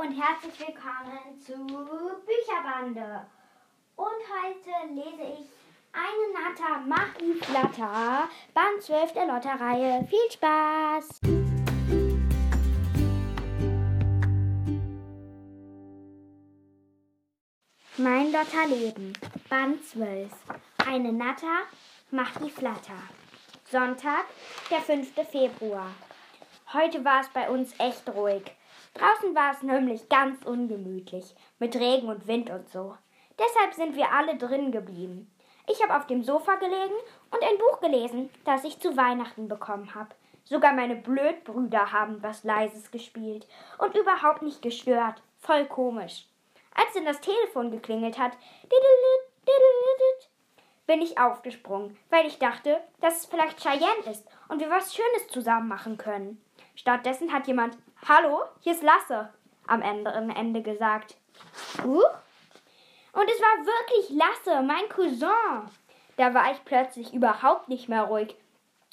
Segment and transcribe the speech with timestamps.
[0.00, 3.26] Und herzlich willkommen zu Bücherbande.
[3.96, 5.48] Und heute lese ich
[5.92, 10.06] Eine Natter Machi Flatter, Band 12 der Lotterreihe.
[10.08, 11.20] Viel Spaß!
[17.96, 19.14] Mein Lotterleben,
[19.48, 20.30] Band 12.
[20.86, 21.62] Eine Natter
[22.12, 23.02] macht die Flatter.
[23.68, 24.26] Sonntag,
[24.70, 25.12] der 5.
[25.28, 25.90] Februar.
[26.72, 28.44] Heute war es bei uns echt ruhig.
[28.98, 32.96] Draußen war es nämlich ganz ungemütlich, mit Regen und Wind und so.
[33.38, 35.30] Deshalb sind wir alle drin geblieben.
[35.68, 36.96] Ich habe auf dem Sofa gelegen
[37.30, 40.08] und ein Buch gelesen, das ich zu Weihnachten bekommen habe.
[40.42, 43.46] Sogar meine Blödbrüder haben was Leises gespielt
[43.78, 45.22] und überhaupt nicht gestört.
[45.38, 46.26] Voll komisch.
[46.74, 48.32] Als dann das Telefon geklingelt hat,
[50.86, 55.28] bin ich aufgesprungen, weil ich dachte, dass es vielleicht Cheyenne ist und wir was Schönes
[55.28, 56.42] zusammen machen können.
[56.78, 57.76] Stattdessen hat jemand
[58.08, 59.30] Hallo, hier ist Lasse
[59.66, 61.16] am anderen Ende gesagt.
[61.84, 62.04] Uh?
[63.12, 65.68] Und es war wirklich Lasse, mein Cousin.
[66.16, 68.36] Da war ich plötzlich überhaupt nicht mehr ruhig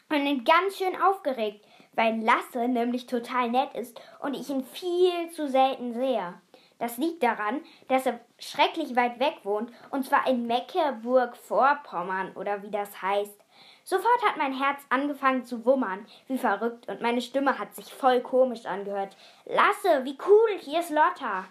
[0.10, 1.64] und ganz schön aufgeregt,
[1.94, 6.34] weil Lasse nämlich total nett ist und ich ihn viel zu selten sehe.
[6.80, 12.72] Das liegt daran, dass er schrecklich weit weg wohnt, und zwar in Mecklenburg-Vorpommern oder wie
[12.72, 13.45] das heißt.
[13.88, 18.20] Sofort hat mein Herz angefangen zu wummern, wie verrückt, und meine Stimme hat sich voll
[18.20, 19.16] komisch angehört.
[19.46, 21.46] Lasse, wie cool, hier ist Lotta.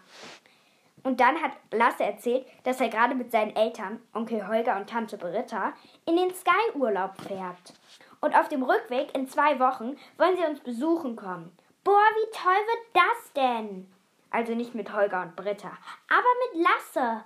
[1.04, 5.16] Und dann hat Lasse erzählt, dass er gerade mit seinen Eltern, Onkel Holger und Tante
[5.16, 5.74] Britta,
[6.06, 7.72] in den Sky-Urlaub fährt.
[8.20, 11.56] Und auf dem Rückweg in zwei Wochen wollen sie uns besuchen kommen.
[11.84, 13.88] Boah, wie toll wird das denn?
[14.30, 15.70] Also nicht mit Holger und Britta,
[16.08, 17.22] aber mit Lasse.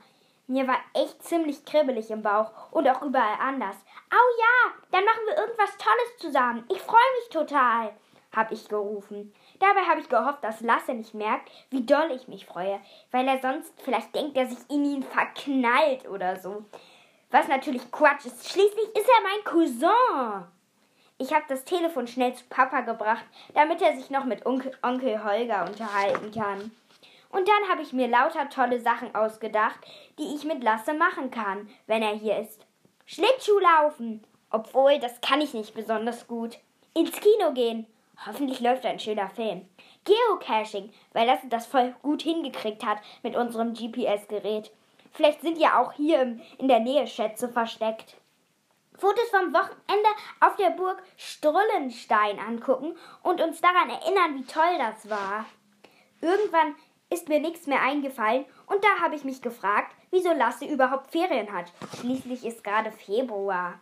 [0.51, 3.77] Mir war echt ziemlich kribbelig im Bauch und auch überall anders.
[4.11, 6.65] Au ja, dann machen wir irgendwas Tolles zusammen.
[6.71, 7.93] Ich freue mich total,
[8.35, 9.35] hab ich gerufen.
[9.61, 13.43] Dabei habe ich gehofft, dass Lasse nicht merkt, wie doll ich mich freue, weil er
[13.43, 16.65] sonst vielleicht denkt, dass ich in ihn verknallt oder so.
[17.31, 18.49] Was natürlich Quatsch ist.
[18.49, 20.47] Schließlich ist er mein Cousin.
[21.19, 25.67] Ich habe das Telefon schnell zu Papa gebracht, damit er sich noch mit Onkel Holger
[25.67, 26.71] unterhalten kann.
[27.31, 29.79] Und dann habe ich mir lauter tolle Sachen ausgedacht,
[30.19, 32.65] die ich mit Lasse machen kann, wenn er hier ist.
[33.07, 34.25] Schlittschuh laufen.
[34.51, 36.59] Obwohl, das kann ich nicht besonders gut.
[36.95, 37.87] Ins Kino gehen.
[38.27, 39.69] Hoffentlich läuft ein schöner Film.
[40.05, 44.71] Geocaching, weil Lasse das voll gut hingekriegt hat mit unserem GPS-Gerät.
[45.13, 48.17] Vielleicht sind ja auch hier in der Nähe Schätze versteckt.
[48.97, 50.09] Fotos vom Wochenende
[50.41, 55.47] auf der Burg Strullenstein angucken und uns daran erinnern, wie toll das war.
[56.21, 56.75] Irgendwann
[57.11, 61.53] ist mir nichts mehr eingefallen und da habe ich mich gefragt, wieso Lasse überhaupt Ferien
[61.53, 61.73] hat.
[62.01, 63.81] Schließlich ist gerade Februar.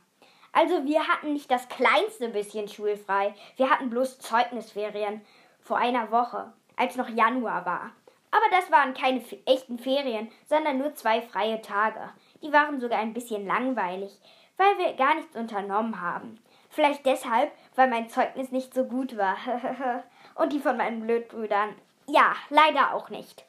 [0.52, 3.34] Also wir hatten nicht das kleinste bisschen schulfrei.
[3.56, 5.20] Wir hatten bloß Zeugnisferien
[5.60, 7.90] vor einer Woche, als noch Januar war.
[8.30, 12.00] Aber das waren keine echten Ferien, sondern nur zwei freie Tage.
[12.42, 14.18] Die waren sogar ein bisschen langweilig,
[14.56, 16.38] weil wir gar nichts unternommen haben.
[16.70, 19.36] Vielleicht deshalb, weil mein Zeugnis nicht so gut war.
[20.34, 21.74] und die von meinen Blödbrüdern
[22.08, 23.44] ja, leider auch nicht.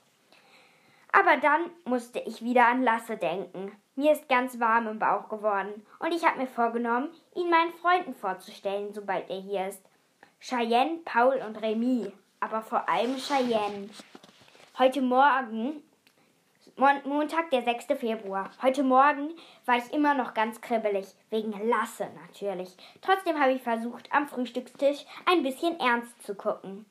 [1.11, 3.71] Aber dann musste ich wieder an Lasse denken.
[3.95, 8.13] Mir ist ganz warm im Bauch geworden und ich habe mir vorgenommen, ihn meinen Freunden
[8.13, 9.81] vorzustellen, sobald er hier ist.
[10.39, 13.89] Cheyenne, Paul und Remy, aber vor allem Cheyenne.
[14.77, 15.81] Heute Morgen,
[17.05, 17.85] Montag, der 6.
[17.99, 19.31] Februar, heute Morgen
[19.65, 22.77] war ich immer noch ganz kribbelig, wegen Lasse natürlich.
[23.01, 26.85] Trotzdem habe ich versucht, am Frühstückstisch ein bisschen ernst zu gucken.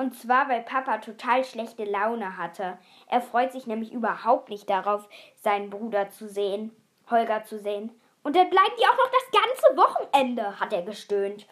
[0.00, 2.78] Und zwar, weil Papa total schlechte Laune hatte.
[3.06, 5.06] Er freut sich nämlich überhaupt nicht darauf,
[5.42, 6.74] seinen Bruder zu sehen,
[7.10, 7.90] Holger zu sehen.
[8.22, 11.46] Und dann bleibt die auch noch das ganze Wochenende, hat er gestöhnt.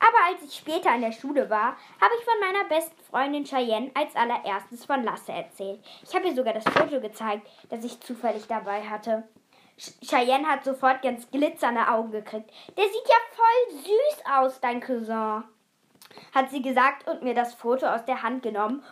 [0.00, 3.92] Aber als ich später in der Schule war, habe ich von meiner besten Freundin Cheyenne
[3.94, 5.78] als allererstes von Lasse erzählt.
[6.02, 9.22] Ich habe ihr sogar das Foto gezeigt, das ich zufällig dabei hatte.
[10.04, 12.50] Cheyenne hat sofort ganz glitzernde Augen gekriegt.
[12.76, 15.44] Der sieht ja voll süß aus, dein Cousin
[16.34, 18.82] hat sie gesagt und mir das Foto aus der Hand genommen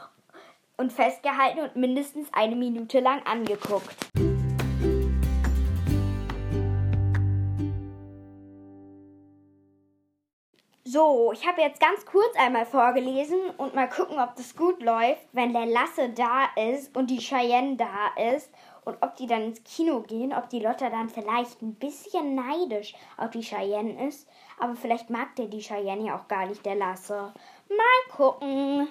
[0.76, 3.96] und festgehalten und mindestens eine Minute lang angeguckt.
[10.93, 15.23] So, ich habe jetzt ganz kurz einmal vorgelesen und mal gucken, ob das gut läuft,
[15.32, 18.50] wenn der Lasse da ist und die Cheyenne da ist
[18.84, 22.94] und ob die dann ins Kino gehen, ob die Lotta dann vielleicht ein bisschen neidisch
[23.16, 24.28] auf die Cheyenne ist,
[24.58, 27.32] aber vielleicht mag der die Cheyenne ja auch gar nicht, der Lasse.
[27.68, 28.88] Mal gucken.